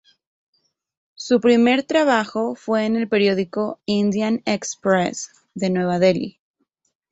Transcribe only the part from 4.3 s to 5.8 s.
Express" de